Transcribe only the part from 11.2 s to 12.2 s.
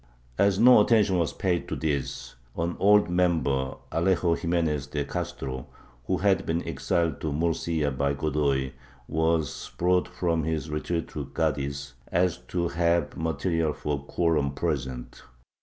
Cadiz, so